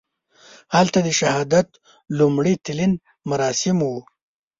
هلته 0.75 0.99
د 1.03 1.07
شهادت 1.19 1.67
لومړي 2.19 2.53
تلین 2.65 2.93
مراسم 3.29 3.77
وو. 3.87 3.97